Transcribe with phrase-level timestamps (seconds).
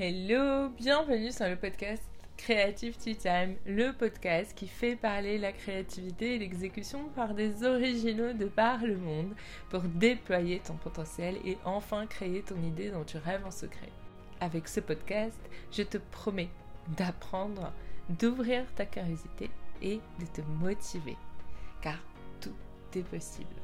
[0.00, 2.02] Hello, bienvenue sur le podcast
[2.38, 8.32] Creative Tea Time, le podcast qui fait parler la créativité et l'exécution par des originaux
[8.32, 9.34] de par le monde
[9.68, 13.90] pour déployer ton potentiel et enfin créer ton idée dont tu rêves en secret.
[14.40, 15.38] Avec ce podcast,
[15.70, 16.48] je te promets
[16.96, 17.70] d'apprendre,
[18.08, 19.50] d'ouvrir ta curiosité
[19.82, 21.18] et de te motiver,
[21.82, 21.98] car
[22.40, 22.56] tout
[22.96, 23.54] est possible.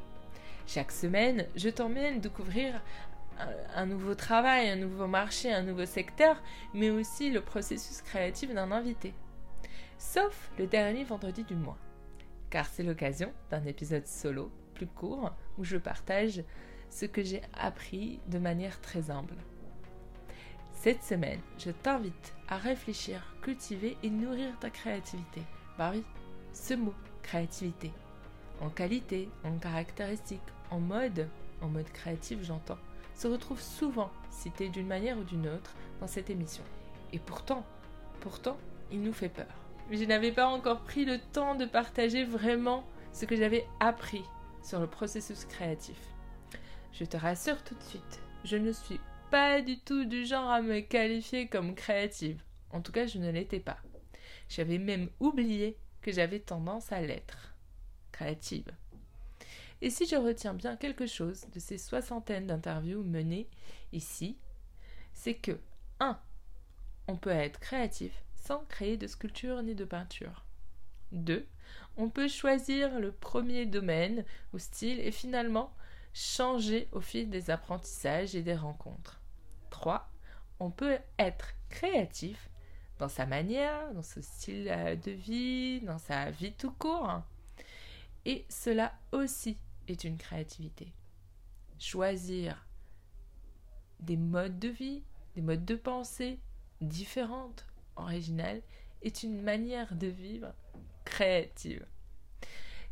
[0.67, 2.83] Chaque semaine, je t'emmène découvrir
[3.75, 6.43] un nouveau travail, un nouveau marché, un nouveau secteur,
[6.75, 9.15] mais aussi le processus créatif d'un invité.
[9.99, 11.79] Sauf le dernier vendredi du mois,
[12.51, 16.43] car c'est l'occasion d'un épisode solo plus court où je partage
[16.91, 19.37] ce que j'ai appris de manière très humble.
[20.73, 25.43] Cette semaine, je t'invite à réfléchir, cultiver et nourrir ta créativité.
[25.77, 26.05] Bah oui,
[26.53, 27.93] ce mot, créativité.
[28.61, 31.29] En qualité, en caractéristique, en mode,
[31.61, 32.79] en mode créatif j'entends
[33.19, 36.63] se retrouve souvent cité d'une manière ou d'une autre dans cette émission.
[37.13, 37.67] Et pourtant,
[38.21, 38.57] pourtant,
[38.93, 39.47] il nous fait peur.
[39.91, 44.23] Je n'avais pas encore pris le temps de partager vraiment ce que j'avais appris
[44.63, 45.99] sur le processus créatif.
[46.93, 50.63] Je te rassure tout de suite, je ne suis pas du tout du genre à
[50.63, 52.43] me qualifier comme créative.
[52.71, 53.79] En tout cas, je ne l'étais pas.
[54.49, 57.55] J'avais même oublié que j'avais tendance à l'être.
[58.13, 58.71] Créative.
[59.81, 63.49] Et si je retiens bien quelque chose de ces soixantaines d'interviews menées
[63.93, 64.37] ici,
[65.13, 65.59] c'est que
[66.01, 66.19] 1.
[67.07, 70.45] On peut être créatif sans créer de sculpture ni de peinture.
[71.13, 71.47] 2.
[71.97, 75.73] On peut choisir le premier domaine ou style et finalement
[76.13, 79.21] changer au fil des apprentissages et des rencontres.
[79.71, 80.11] 3.
[80.61, 82.51] On peut être créatif
[82.99, 84.65] dans sa manière, dans ce style
[85.05, 87.23] de vie, dans sa vie tout court.
[88.25, 89.57] Et cela aussi
[89.91, 90.93] est une créativité.
[91.79, 92.67] Choisir
[94.01, 95.03] des modes de vie,
[95.35, 96.39] des modes de pensée
[96.81, 98.63] différentes, originales,
[99.03, 100.53] est une manière de vivre
[101.05, 101.87] créative.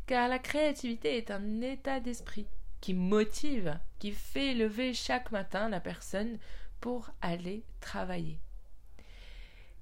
[0.05, 2.47] Car la créativité est un état d'esprit
[2.79, 6.37] qui motive, qui fait lever chaque matin la personne
[6.79, 8.39] pour aller travailler.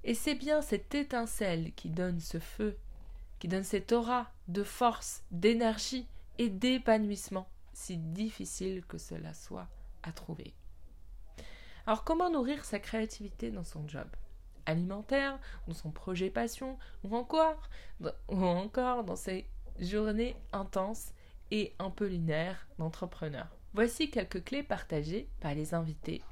[0.04, 2.76] Et c'est bien cette étincelle qui donne ce feu,
[3.38, 6.06] qui donne cette aura de force, d'énergie,
[6.38, 9.68] et d'épanouissement, si difficile que cela soit
[10.02, 10.54] à trouver.
[11.86, 14.06] Alors comment nourrir sa créativité dans son job?
[14.66, 15.38] Alimentaire,
[15.68, 17.68] dans son projet passion, ou encore,
[18.00, 19.46] ou encore dans ses
[19.78, 21.12] journées intenses
[21.52, 23.46] et un peu lunaires d'entrepreneur.
[23.74, 26.22] Voici quelques clés partagées par les invités.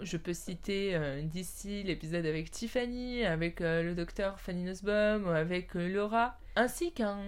[0.00, 5.76] Je peux citer euh, d'ici l'épisode avec Tiffany, avec euh, le docteur Fanny Nussbaum, avec
[5.76, 7.20] euh, Laura, ainsi qu'un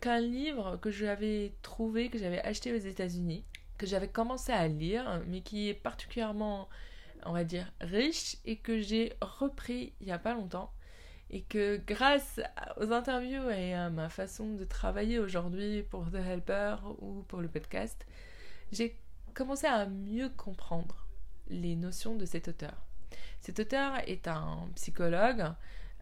[0.00, 3.44] qu'un livre que j'avais trouvé, que j'avais acheté aux États-Unis,
[3.78, 6.68] que j'avais commencé à lire, mais qui est particulièrement,
[7.24, 10.72] on va dire, riche et que j'ai repris il n'y a pas longtemps.
[11.28, 12.40] Et que grâce
[12.76, 17.48] aux interviews et à ma façon de travailler aujourd'hui pour The Helper ou pour le
[17.48, 18.06] podcast,
[18.70, 18.96] j'ai
[19.34, 21.06] commencé à mieux comprendre
[21.48, 22.86] les notions de cet auteur.
[23.40, 25.44] Cet auteur est un psychologue,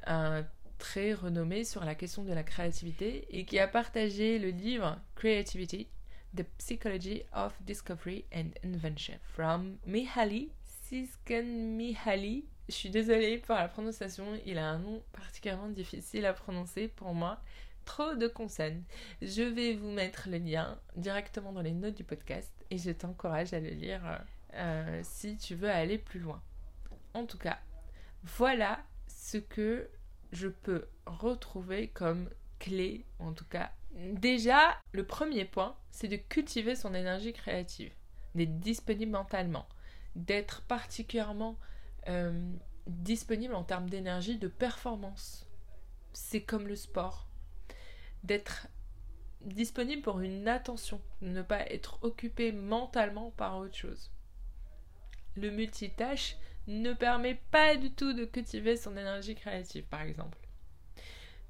[0.07, 0.45] un
[0.79, 5.89] très renommé sur la question de la créativité et qui a partagé le livre Creativity,
[6.37, 10.51] The Psychology of Discovery and Invention from Mihaly
[10.89, 12.45] Csikszentmihalyi.
[12.69, 17.15] Je suis désolée pour la prononciation, il a un nom particulièrement difficile à prononcer pour
[17.15, 17.41] moi.
[17.85, 18.83] Trop de consonnes.
[19.21, 23.53] Je vais vous mettre le lien directement dans les notes du podcast et je t'encourage
[23.53, 24.01] à le lire
[24.55, 26.43] euh, si tu veux aller plus loin.
[27.13, 27.59] En tout cas,
[28.23, 29.89] voilà ce que
[30.33, 33.73] je peux retrouver comme clé, en tout cas.
[33.95, 37.93] Déjà, le premier point, c'est de cultiver son énergie créative,
[38.35, 39.67] d'être disponible mentalement,
[40.17, 41.59] d'être particulièrement
[42.09, 42.53] euh,
[42.87, 45.49] disponible en termes d'énergie, de performance.
[46.13, 47.29] C'est comme le sport.
[48.25, 48.69] D'être
[49.43, 54.11] disponible pour une attention, ne pas être occupé mentalement par autre chose.
[55.37, 56.37] Le multitâche,
[56.67, 60.39] ne permet pas du tout de cultiver son énergie créative, par exemple.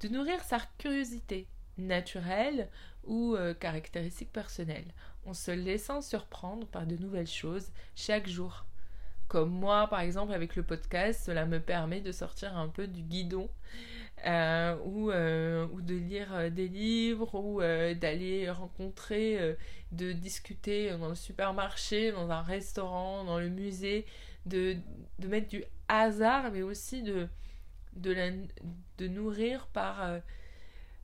[0.00, 1.46] De nourrir sa curiosité
[1.78, 2.68] naturelle
[3.04, 4.92] ou euh, caractéristique personnelle,
[5.26, 8.64] en se laissant surprendre par de nouvelles choses chaque jour.
[9.28, 13.02] Comme moi, par exemple, avec le podcast, cela me permet de sortir un peu du
[13.02, 13.48] guidon
[14.26, 19.56] euh, ou, euh, ou, de lire des livres ou d'aller rencontrer,
[19.92, 24.06] de discuter dans le supermarché, dans un restaurant, dans le musée,
[24.46, 24.76] de,
[25.18, 27.28] de mettre du hasard, mais aussi de,
[27.96, 28.16] de,
[28.98, 30.18] de nourrir par, euh,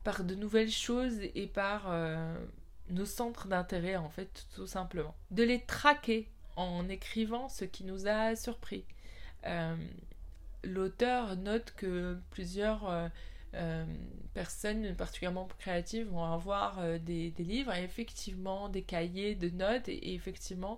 [0.03, 2.35] par de nouvelles choses et par euh,
[2.89, 5.15] nos centres d'intérêt, en fait, tout simplement.
[5.31, 8.85] De les traquer en écrivant ce qui nous a surpris.
[10.63, 13.09] l'auteur note que plusieurs
[14.33, 20.77] personnes particulièrement créatives vont avoir des, livres et effectivement des cahiers de notes et effectivement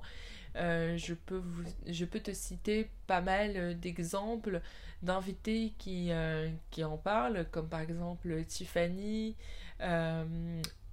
[0.56, 4.62] euh, je, peux vous, je peux te citer pas mal euh, d'exemples
[5.02, 9.36] d'invités qui, euh, qui en parlent, comme par exemple Tiffany,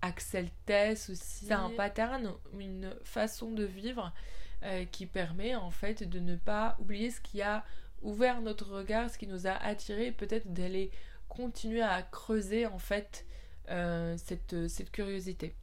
[0.02, 1.46] Axel Tess aussi.
[1.46, 4.12] C'est un pattern, une façon de vivre
[4.92, 7.64] qui permet en fait de ne pas oublier ce qui a
[8.02, 10.90] ouvert notre regard, ce qui nous a attiré, peut-être d'aller
[11.28, 13.26] continuer à creuser en fait
[13.68, 15.54] cette, cette curiosité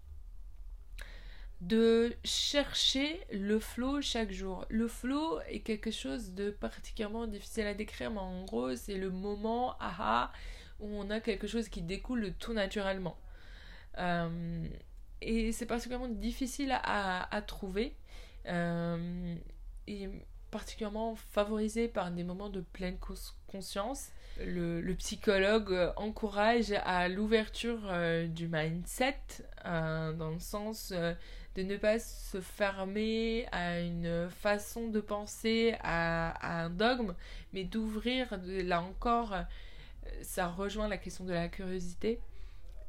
[1.62, 4.66] de chercher le flow chaque jour.
[4.70, 9.10] Le flow est quelque chose de particulièrement difficile à décrire, mais en gros, c'est le
[9.10, 10.32] moment aha
[10.80, 13.18] où on a quelque chose qui découle tout naturellement.
[13.98, 14.68] Euh,
[15.22, 17.96] et c'est particulièrement difficile à, trouver.
[18.46, 19.36] Euh,
[19.88, 20.10] et
[20.52, 22.98] particulièrement favorisé par des moments de pleine
[23.48, 24.12] conscience.
[24.40, 29.18] Le, psychologue encourage à l'ouverture euh, du mindset,
[29.66, 30.94] dans le sens
[31.58, 37.16] de ne pas se fermer à une façon de penser, à, un dogme,
[37.52, 39.42] mais d'ouvrir, là encore, euh,
[40.22, 42.20] ça rejoint la question de la curiosité.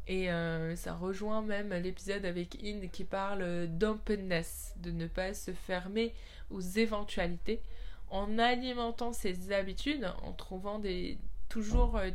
[0.06, 5.52] Et euh, ça rejoint même l'épisode avec Inde qui parle d'openness, de ne pas se
[5.52, 6.14] fermer
[6.50, 7.62] aux éventualités,
[8.10, 11.16] en alimentant ses habitudes, en trouvant des,
[11.48, 12.10] toujours euh,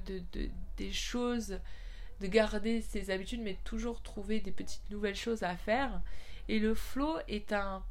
[0.78, 1.60] des choses,
[2.22, 6.00] de garder ses habitudes, mais toujours trouver des petites nouvelles choses à faire.
[6.50, 7.84] Et le flow est un,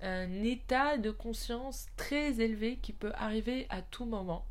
[0.00, 4.44] état de conscience très élevé qui peut arriver à tout moment.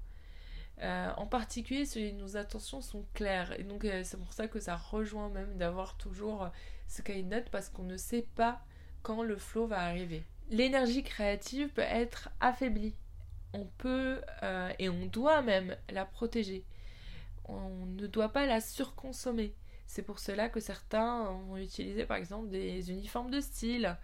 [0.81, 3.59] Euh, en particulier si nos attentions sont claires.
[3.59, 6.49] Et donc euh, c'est pour ça que ça rejoint même d'avoir toujours
[6.87, 8.61] ce de notes parce qu'on ne sait pas
[9.03, 10.23] quand le flow va arriver.
[10.49, 12.95] L'énergie créative peut être affaiblie.
[13.53, 16.65] On peut euh, et on doit même la protéger.
[17.45, 19.53] On ne doit pas la surconsommer.
[19.91, 23.97] C'est pour cela que certains vont utiliser par exemple des uniformes de style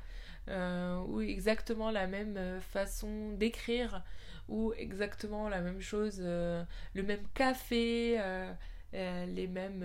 [0.50, 4.04] euh, ou exactement la même euh, façon d'écrire
[4.50, 6.62] ou exactement la même chose, euh,
[6.94, 8.22] le même café,
[8.92, 9.82] les, mêmes,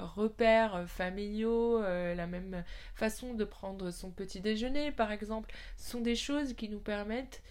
[0.00, 2.64] repères familiaux, la même
[2.96, 7.44] façon de prendre son petit déjeuner par exemple, sont des choses qui nous permettent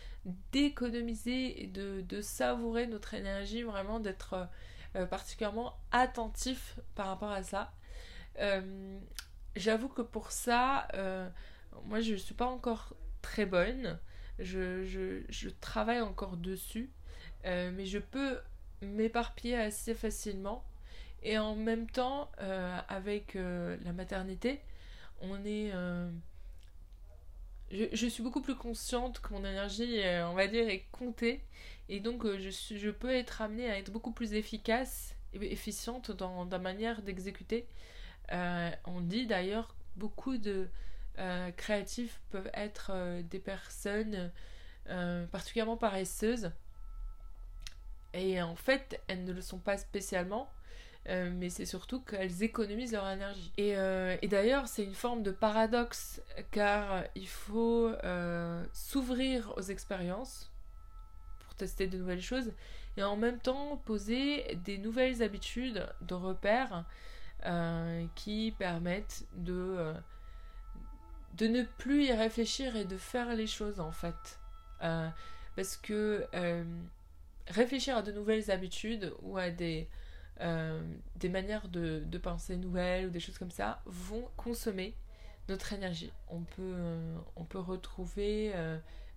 [0.51, 4.49] d'économiser et de, de savourer notre énergie, vraiment d'être
[5.03, 7.73] particulièrement attentif par rapport à ça.
[8.39, 8.99] Euh,
[9.55, 11.29] j'avoue que pour ça, euh,
[11.85, 13.99] moi je ne suis pas encore très bonne.
[14.39, 14.83] Je,
[15.29, 16.91] je, travaille encore dessus.
[17.43, 18.39] mais je peux
[18.81, 20.65] m'éparpiller assez facilement.
[21.23, 22.29] Et en même temps,
[22.89, 24.61] avec la maternité,
[25.21, 25.71] on est
[27.71, 31.43] je, suis beaucoup plus consciente que mon énergie, on va dire, est comptée.
[31.89, 36.45] Et donc, euh, je, peux être amenée à être beaucoup plus efficace et efficiente dans,
[36.45, 37.67] la manière d'exécuter.
[38.31, 40.67] Euh, on dit d'ailleurs beaucoup de
[41.19, 42.91] euh, créatifs peuvent être
[43.29, 44.31] des personnes
[45.31, 46.51] particulièrement paresseuses.
[48.13, 50.49] Et en fait, elles ne le sont pas spécialement.
[51.07, 53.51] Mais c'est surtout qu'elles économisent leur énergie.
[53.57, 53.71] Et,
[54.21, 56.21] et d'ailleurs, c'est une forme de paradoxe,
[56.51, 57.91] car il faut
[58.73, 60.51] s'ouvrir aux expériences,
[61.57, 62.51] tester de nouvelles choses
[62.97, 66.85] et en même temps poser des nouvelles habitudes de repères
[67.45, 69.93] euh, qui permettent de, euh,
[71.35, 74.39] de ne plus y réfléchir et de faire les choses en fait.
[74.83, 75.09] Euh,
[75.55, 76.25] parce que
[77.47, 79.87] réfléchir à de nouvelles habitudes ou à des,
[80.39, 84.95] des manières de, penser nouvelles ou des choses comme ça vont consommer
[85.47, 86.11] notre énergie.
[86.29, 86.75] On peut,
[87.35, 88.53] on peut retrouver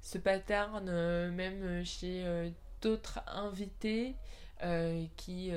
[0.01, 4.15] ce pattern euh, même chez euh, d'autres invités
[4.63, 5.53] euh, qui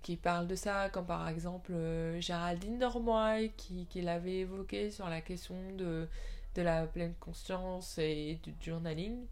[0.00, 1.74] qui parlent de ça, comme par exemple
[2.18, 6.08] Géraldine Dormoy qui, qui l'avait évoqué sur la question de,
[6.54, 9.26] de la pleine conscience et du journaling.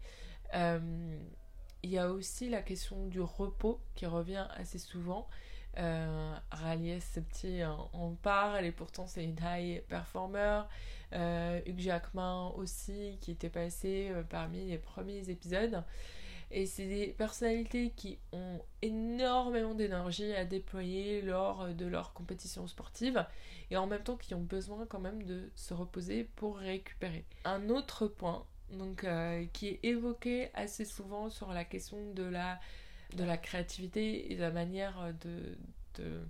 [1.83, 5.27] Il y a aussi la question du repos qui revient assez souvent.
[5.77, 10.63] Euh, Ralies Septi en, parle et pourtant c'est une high performer.
[11.13, 15.83] Euh, Hugh Jackman aussi qui était passé euh, parmi les premiers épisodes.
[16.53, 23.25] Et c'est des personnalités qui ont énormément d'énergie à déployer lors de leur compétition sportive
[23.69, 27.23] et en même temps qui ont besoin quand même de se reposer pour récupérer.
[27.45, 32.59] Un autre point donc, euh, qui est évoqué assez souvent sur la question de la,
[33.15, 35.57] de la créativité et de la manière de,
[35.95, 36.21] de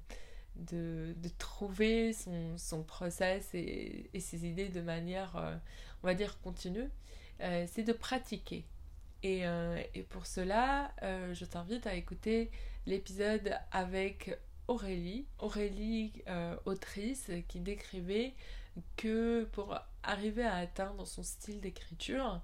[0.56, 5.56] de, trouver son, son process et, et, ses idées de manière, euh,
[6.04, 6.90] on va dire, continue,
[7.40, 8.66] euh, c'est de pratiquer.
[9.24, 9.44] Et,
[9.94, 12.50] et pour cela, je t'invite à écouter
[12.88, 14.36] l'épisode avec
[14.68, 16.12] Aurélie, Aurélie
[16.66, 18.34] autrice qui décrivait
[18.98, 22.42] que pour arriver à atteindre son style d'écriture,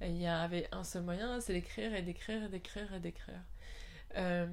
[0.00, 3.42] il y avait un seul moyen, c'est d'écrire et d'écrire et d'écrire et d'écrire.
[4.16, 4.46] Euh,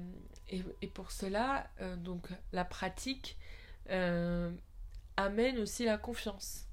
[0.50, 3.36] et, pour cela, euh, donc la pratique
[3.90, 4.50] euh,
[5.16, 6.66] amène aussi la confiance.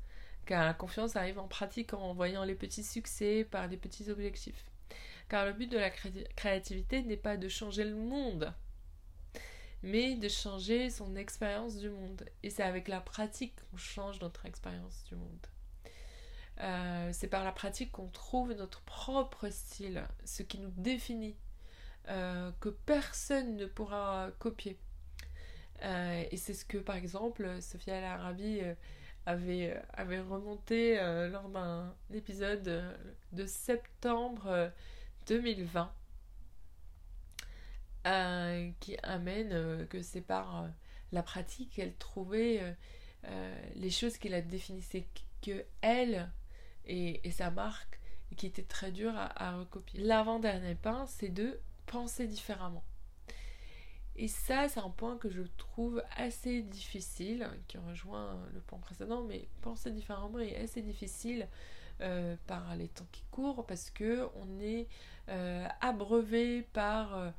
[0.45, 4.65] Car la confiance arrive en pratique en voyant les petits succès par les petits objectifs.
[5.27, 8.53] Car le but de la créativité n'est pas de changer le monde,
[9.85, 12.25] mais de changer son expérience du monde.
[12.41, 15.47] Et c'est avec la pratique qu'on change notre expérience du monde.
[16.59, 21.35] Euh, c'est par la pratique qu'on trouve notre propre style, ce qui nous définit,
[22.09, 24.79] euh, que personne ne pourra copier.
[25.83, 28.61] Euh, et c'est ce que, par exemple, Sophia Arabi
[29.27, 30.95] avait, avait remonté
[31.29, 32.95] lors d'un épisode
[33.33, 34.71] de septembre
[35.27, 35.93] 2020,
[38.79, 40.69] qui amène que c'est par
[41.11, 42.75] la pratique qu'elle trouvait
[43.75, 45.07] les choses qui la définissaient,
[45.41, 46.31] que elle
[46.85, 47.99] et, sa marque
[48.37, 50.01] qui était très dur à, recopier.
[50.01, 52.83] L'avant-dernier point, c'est de penser différemment.
[54.17, 59.23] Et ça, c'est un point que je trouve assez difficile, qui rejoint le point précédent,
[59.23, 61.47] mais penser différemment est assez difficile
[62.01, 64.87] euh, par les temps qui courent parce que on est
[65.29, 67.31] euh, abreuvé par euh,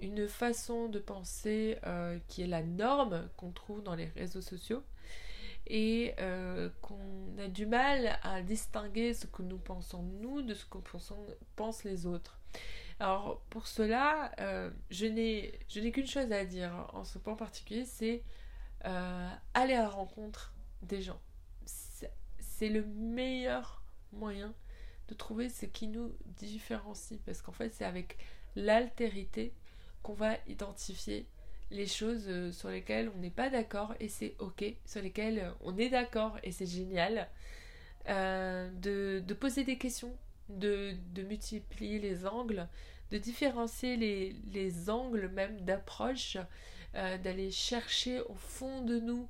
[0.00, 1.78] une façon de penser
[2.28, 4.82] qui est la norme qu'on trouve dans les réseaux sociaux
[5.66, 10.66] et euh, qu'on a du mal à distinguer ce que nous pensons nous de ce
[10.66, 10.78] que
[11.56, 12.40] pensent les autres.
[12.98, 15.60] Alors pour cela, euh, je n'ai
[15.92, 18.22] qu'une chose à dire en ce point particulier, c'est
[18.84, 20.52] euh, aller à la rencontre
[20.82, 21.20] des gens.
[21.64, 24.52] C'est le meilleur moyen
[25.08, 28.18] de trouver ce qui nous différencie, parce qu'en fait c'est avec
[28.56, 29.52] l'altérité
[30.02, 31.26] qu'on va identifier
[31.70, 35.50] les choses euh, sur lesquelles on n'est pas d'accord et c'est ok, sur lesquelles euh,
[35.62, 37.28] on est d'accord et c'est génial.
[38.08, 40.16] Euh, de, poser des questions,
[40.48, 42.66] de, multiplier les angles,
[43.10, 46.38] de différencier les, angles même d'approche,
[46.94, 49.28] d'aller chercher au fond de nous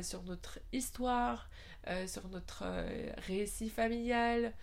[0.00, 1.50] sur notre histoire,
[2.06, 2.64] sur notre
[3.26, 4.54] récit familial,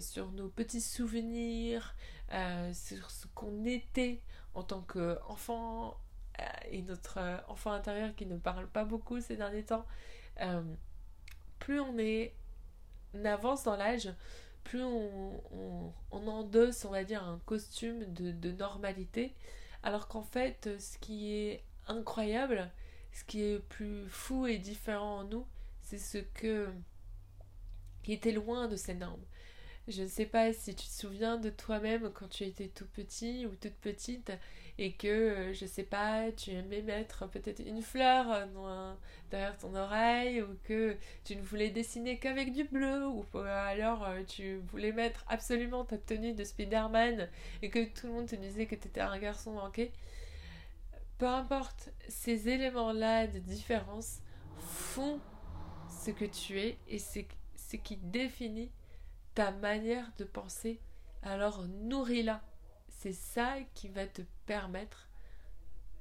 [0.00, 1.94] sur nos petits souvenirs,
[2.72, 4.22] sur ce qu'on était
[4.54, 5.96] en tant qu'enfant,
[6.40, 9.86] euh, et notre euh, enfant intérieur qui ne parle pas beaucoup ces derniers temps,
[10.40, 10.62] euh,
[11.58, 12.34] plus on est
[13.12, 14.08] on avance dans l'âge,
[14.62, 15.42] plus on,
[16.12, 19.34] on, endosse, on va dire, un costume de, de normalité,
[19.82, 22.70] alors qu'en fait, ce qui est incroyable,
[23.12, 25.44] ce qui est plus fou et différent en nous,
[25.82, 26.68] c'est ce que
[28.04, 29.24] qui était loin de ces normes.
[29.90, 33.44] Je ne sais pas si tu te souviens de toi-même quand tu étais tout petit
[33.44, 34.30] ou toute petite
[34.78, 38.46] et que, euh, je sais pas, tu aimais mettre peut-être une fleur
[39.32, 44.22] derrière ton oreille ou que tu ne voulais dessiner qu'avec du bleu ou alors euh,
[44.22, 47.28] tu voulais mettre absolument ta tenue de Spider-Man
[47.62, 49.90] et que tout le monde te disait que tu étais un garçon manqué.
[51.18, 54.20] Peu importe, ces éléments-là de différence
[54.56, 55.18] font
[56.04, 58.70] ce que tu es et c'est ce qui définit
[59.40, 60.78] ta manière de penser.
[61.22, 62.42] Alors nourris-la
[62.90, 65.08] c'est ça qui va te permettre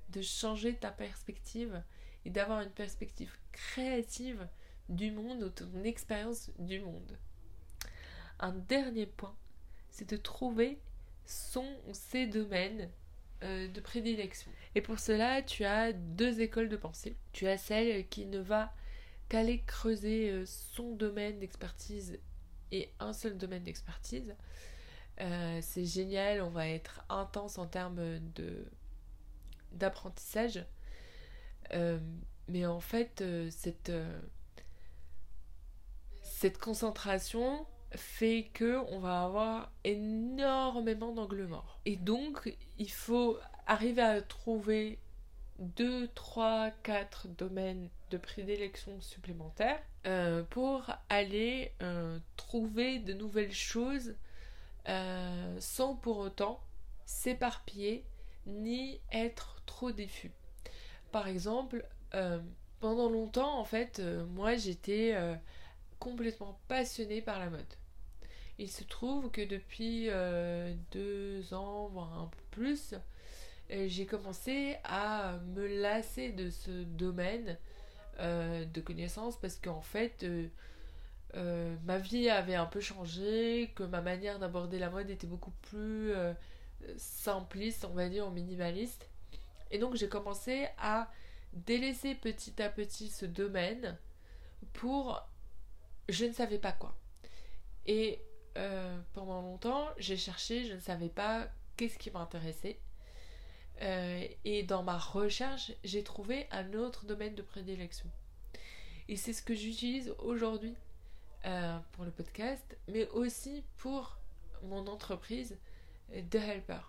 [0.10, 1.82] de changer ta perspective
[2.26, 4.46] et d'avoir une perspective créative
[4.90, 7.18] du monde ou ton expérience du monde.
[8.42, 9.38] Un dernier point,
[9.90, 10.82] c'est de trouver
[11.24, 12.90] son ou ses domaines
[13.44, 14.52] euh, de prédilection.
[14.76, 17.16] Et pour cela, tu as deux écoles de pensée.
[17.32, 18.74] Tu as celle qui ne va
[19.30, 22.20] qu'aller creuser euh, son domaine d'expertise
[22.72, 24.36] et un seul domaine d'expertise.
[25.22, 28.66] Euh, c'est génial, on va être intense en termes de
[29.72, 30.66] d'apprentissage.
[31.74, 32.00] Euh,
[32.48, 33.92] mais en fait, euh, cette,
[36.24, 41.80] cette concentration fait que on va avoir énormément d'angles morts.
[41.86, 45.00] Et donc, il faut arriver à trouver
[45.60, 49.82] 2, 3, 4 domaines de prédilection supplémentaires
[50.50, 51.74] pour aller
[52.38, 54.16] trouver de nouvelles choses
[54.88, 56.60] euh, sans pour autant
[57.06, 58.06] s'éparpiller
[58.48, 60.32] ni être trop diffus.
[61.12, 61.86] Par exemple,
[62.16, 62.40] euh,
[62.80, 65.16] pendant longtemps, en fait, euh, moi j'étais
[66.00, 67.74] complètement passionnée par la mode.
[68.58, 70.10] Il se trouve que depuis
[70.92, 72.96] deux ans, voire un peu plus,
[73.70, 77.58] j'ai commencé à me lasser de ce domaine
[78.20, 80.26] de connaissances parce qu'en fait,
[81.36, 85.52] euh, ma vie avait un peu changé, que ma manière d'aborder la mode était beaucoup
[85.62, 86.34] plus euh,
[86.98, 89.08] simpliste, on va dire, minimaliste.
[89.72, 91.12] Et donc j'ai commencé à
[91.54, 93.98] délaisser petit à petit ce domaine
[94.74, 95.24] pour
[96.10, 96.96] je ne savais pas quoi.
[97.86, 98.24] Et
[98.58, 101.48] euh, pendant longtemps, j'ai cherché, je ne savais pas
[101.78, 102.80] qu'est-ce qui m'intéressait.
[103.82, 108.10] Et dans ma recherche, j'ai trouvé un autre domaine de prédilection.
[109.10, 110.76] Et c'est ce que j'utilise aujourd'hui
[111.46, 114.20] euh, pour le podcast, mais aussi pour
[114.62, 115.58] mon entreprise
[116.12, 116.82] The Helper.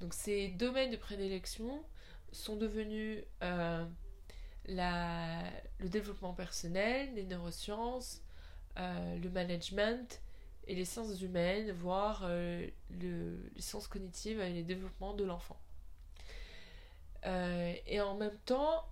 [0.00, 1.82] Donc ces domaines de prédilection
[2.32, 3.82] sont devenus euh,
[4.66, 5.42] la,
[5.78, 8.20] le développement personnel, les neurosciences,
[8.76, 10.20] euh, le management
[10.66, 12.68] et les sciences humaines, voire le,
[13.54, 15.58] les sciences cognitives et les développements de l'enfant.
[17.24, 18.84] Et en même temps,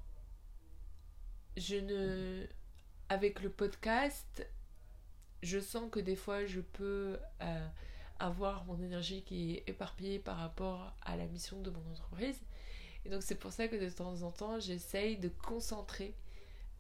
[1.56, 2.46] je ne,
[3.08, 4.46] avec le podcast,
[5.42, 7.68] je sens que des fois je peux euh,
[8.18, 12.40] avoir mon énergie qui est éparpillée par rapport à la mission de mon entreprise.
[13.04, 16.14] Et donc c'est pour ça que de temps en temps j'essaye de concentrer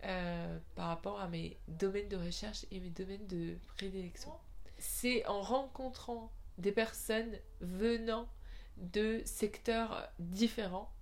[0.04, 4.32] euh, par rapport à mes domaines de recherche et mes domaines de prédilection.
[4.78, 8.28] C'est en rencontrant des personnes venant
[8.76, 10.92] de secteurs différents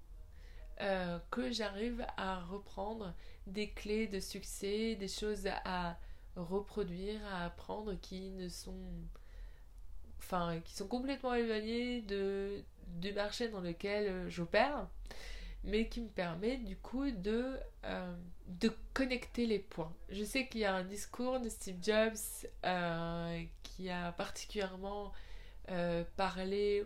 [0.81, 3.15] euh, que j'arrive à reprendre
[3.47, 5.99] des clés de succès, des choses à
[6.37, 8.81] reproduire, à apprendre qui ne sont
[10.19, 14.89] enfin qui sont complètement éloignés de du marché dans lequel j'opère
[15.65, 18.15] mais qui me permet du coup de euh,
[18.47, 19.93] de connecter les points.
[20.09, 25.13] Je sais qu'il y a un discours de Steve Jobs euh, qui a particulièrement
[26.17, 26.85] parlé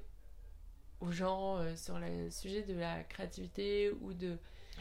[1.04, 4.38] aux gens sur le sujet de la créativité ou de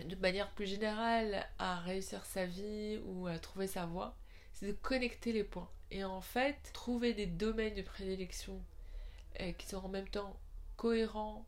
[0.08, 4.16] de manière plus générale à réussir sa vie ou à trouver sa voie
[4.54, 5.70] c'est de connecter les points.
[5.92, 8.64] Et en fait, trouver des domaines de prédilection
[9.42, 10.40] euh, qui sont en même temps
[10.78, 11.46] cohérents,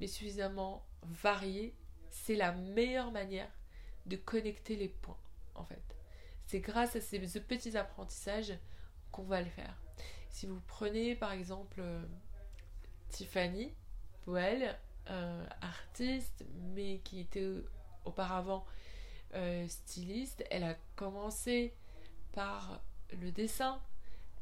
[0.00, 1.74] mais suffisamment variés,
[2.10, 3.50] c'est la meilleure manière
[4.06, 5.18] de connecter les points,
[5.54, 5.82] en fait.
[6.46, 8.54] C'est grâce à ces, petits apprentissages
[9.12, 9.74] qu'on va le faire.
[10.30, 12.04] Si vous prenez par exemple euh,
[13.08, 13.74] Tiffany
[14.28, 14.76] Powell,
[15.08, 17.48] euh, artiste, mais qui était
[18.04, 18.66] auparavant
[19.68, 21.74] styliste, elle a commencé
[22.32, 23.80] par le dessin.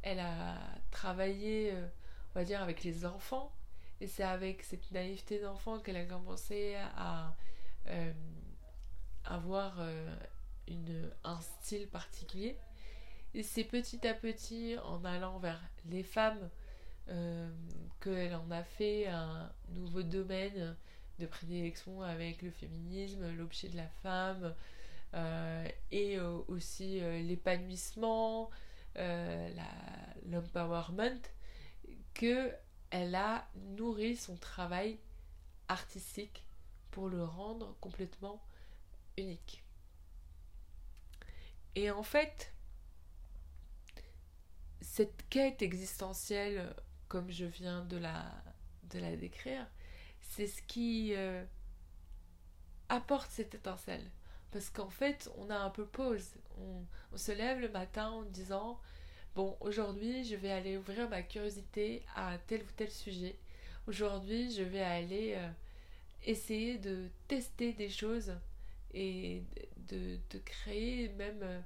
[0.03, 0.57] Elle a
[0.91, 1.87] travaillé, euh,
[2.35, 3.53] on va dire, avec les enfants.
[4.01, 7.35] Et c'est avec cette naïveté d'enfant qu'elle a commencé à
[7.89, 8.13] euh,
[9.25, 10.15] avoir euh,
[10.69, 12.59] une, un style particulier.
[13.35, 16.51] Et c'est petit à petit, en allant vers les femmes,
[18.01, 20.77] qu'elle en a fait un nouveau domaine
[21.19, 24.55] de prédilection avec le féminisme, l'objet de la femme,
[25.15, 28.51] euh, et euh, aussi euh, l'épanouissement,
[30.27, 31.21] l'empowerment,
[32.15, 32.53] que
[32.91, 34.99] elle a nourri son travail
[35.69, 36.45] artistique
[36.91, 38.43] pour le rendre complètement
[39.19, 39.63] unique.
[41.75, 42.55] Et en fait,
[44.81, 46.75] cette quête existentielle,
[47.09, 48.33] comme je viens de la,
[49.17, 49.67] décrire,
[50.21, 51.15] c'est ce qui
[52.89, 54.11] apporte cette étincelle.
[54.53, 56.31] Parce qu'en fait, on a un peu pause.
[56.59, 58.81] On, se lève le matin en disant
[59.35, 63.39] Bon, aujourd'hui, je vais aller ouvrir ma curiosité à tel ou tel sujet.
[63.87, 65.49] Aujourd'hui, je vais aller euh,
[66.25, 68.33] essayer de tester des choses
[68.95, 69.43] et
[69.89, 71.63] de, créer même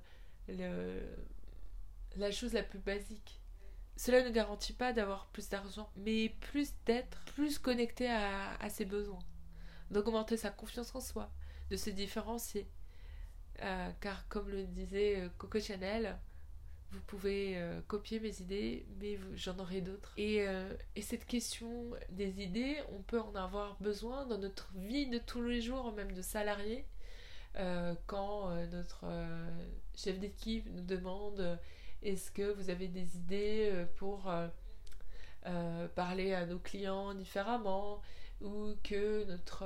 [0.49, 1.15] euh,
[2.17, 3.40] la chose la plus basique.
[4.01, 9.19] Cela ne garantit pas d'avoir plus d'argent, mais plus d'être plus connecté à, ses besoins,
[9.91, 11.31] d'augmenter sa confiance en soi,
[11.69, 12.67] de se différencier.
[13.61, 16.17] Euh, car comme le disait euh, Coco Chanel,
[16.93, 20.15] vous pouvez euh, copier mes idées, mais j'en aurai d'autres.
[20.17, 20.47] Et,
[20.97, 25.43] et, cette question des idées, on peut en avoir besoin dans notre vie de tous
[25.43, 26.87] les jours, même de salariés.
[28.07, 29.05] quand notre
[29.95, 31.59] chef d'équipe nous demande
[32.03, 34.31] est-ce que vous avez des idées pour
[35.95, 38.01] parler à nos clients différemment
[38.41, 39.65] ou que notre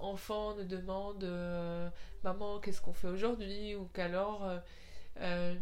[0.00, 1.88] enfant nous demande euh,
[2.22, 5.54] maman qu'est-ce qu'on fait aujourd'hui ou qu'alors euh,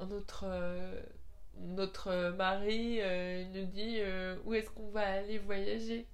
[0.00, 1.02] euh,
[1.58, 3.00] notre mari
[3.52, 4.00] nous dit
[4.44, 6.06] où est-ce qu'on va aller voyager?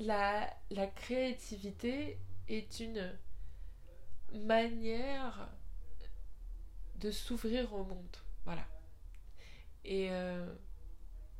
[0.00, 2.18] La créativité
[2.48, 3.12] est une
[4.32, 5.48] manière
[6.98, 8.66] de s'ouvrir au monde voilà
[9.84, 10.10] et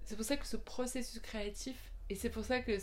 [0.05, 2.79] c'est pour ça que ce processus créatif et c'est pour ça que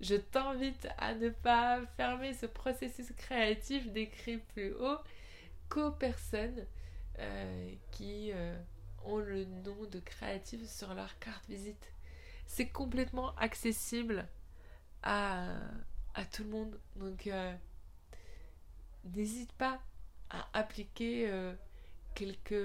[0.00, 4.98] je t'invite à ne pas fermer ce processus créatif décrit plus haut
[5.68, 6.66] qu'aux personnes
[7.18, 8.58] euh, qui euh,
[9.04, 11.92] ont le nom de créatif sur leur carte visite.
[12.46, 14.26] C'est complètement accessible
[15.02, 15.54] à,
[16.14, 16.80] à tout le monde.
[16.94, 17.28] Donc,
[19.04, 19.80] n'hésite pas
[20.30, 21.28] à appliquer
[22.16, 22.64] quelques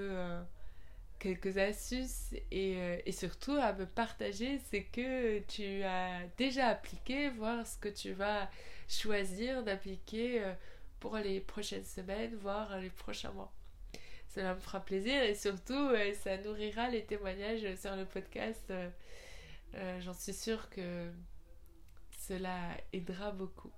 [1.20, 7.68] quelques astuces et, et, surtout à me partager ce que tu as déjà appliqué, voir
[7.68, 8.50] ce que tu vas
[8.88, 10.44] choisir d'appliquer
[11.00, 13.54] pour les prochaines semaines, voire les prochains mois.
[14.30, 15.90] Cela me fera plaisir et surtout
[16.24, 18.74] ça nourrira les témoignages sur le podcast.
[20.00, 21.12] J'en suis sûre que
[22.18, 22.58] cela
[22.94, 23.72] aidera beaucoup.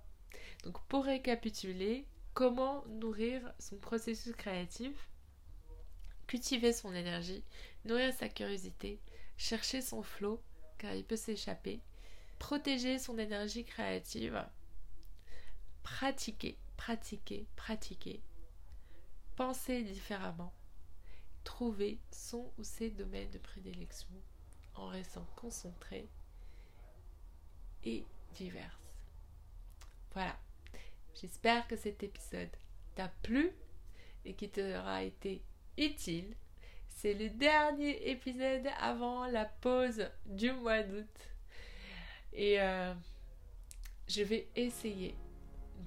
[0.64, 5.10] Donc pour récapituler, comment nourrir son processus créatif?
[6.34, 7.44] Cultiver son énergie,
[7.86, 9.00] nourrir sa curiosité,
[9.38, 10.42] chercher son flot,
[10.80, 11.80] car il peut s'échapper,
[12.40, 14.44] protéger son énergie créative,
[15.84, 18.20] pratiquer, pratiquer, pratiquer,
[19.36, 20.52] penser différemment,
[21.44, 24.10] trouver son ou ses domaines de prédilection
[24.74, 26.10] en restant concentré
[27.84, 28.80] et divers.
[30.14, 30.36] Voilà.
[31.14, 32.50] J'espère que cet épisode
[32.96, 33.52] t'a plu
[34.26, 35.44] et qu'il t'aura été
[35.78, 36.36] utile.
[36.90, 41.30] C'est le dernier épisode avant la pause du mois d'août.
[42.34, 42.94] Et euh,
[44.08, 45.16] je vais essayer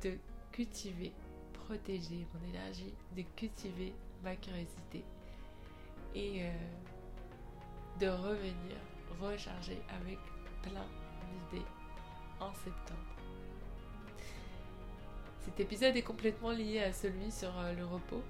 [0.02, 0.18] de
[0.52, 1.12] cultiver,
[1.52, 5.04] protéger mon énergie, de cultiver ma curiosité
[6.14, 6.50] et euh,
[8.00, 8.76] de revenir
[9.20, 10.18] recharger avec
[10.62, 10.86] plein
[11.50, 11.64] d'idées
[12.40, 13.16] en septembre.
[15.40, 18.22] Cet épisode est complètement lié à celui sur euh, le repos.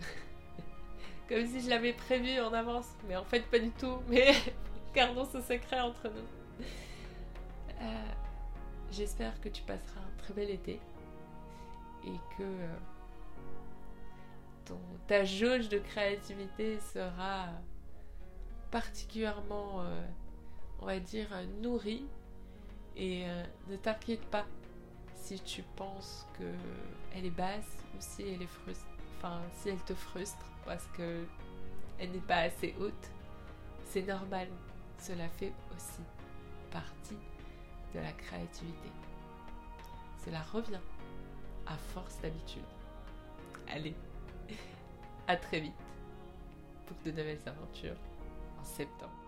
[1.28, 2.88] Comme si je l'avais prévu en avance.
[3.08, 3.98] Mais en fait, pas du tout.
[4.08, 4.34] Mais
[4.94, 6.64] gardons ce secret entre nous.
[7.80, 8.12] Euh,
[8.90, 10.80] j'espère que tu passeras un très bel été.
[12.06, 12.76] Et que euh,
[15.06, 17.48] ta jauge de créativité sera
[18.70, 20.06] particulièrement, euh,
[20.80, 21.28] on va dire,
[21.62, 22.06] nourrie.
[22.96, 23.24] Et
[23.68, 24.46] ne t'inquiète pas
[25.16, 28.86] si tu penses qu'elle est basse ou si elle est frustre
[29.56, 31.24] si elle te frustre parce que
[31.98, 33.10] elle n'est pas assez haute,
[33.86, 34.48] c'est normal.
[34.98, 36.02] Cela fait aussi
[36.70, 37.18] partie
[37.94, 38.90] de la créativité.
[40.24, 40.80] Cela revient
[41.66, 42.64] à force d'habitude.
[43.68, 43.94] Allez,
[45.28, 45.72] à très vite
[46.86, 47.96] pour de nouvelles aventures
[48.60, 49.23] en septembre.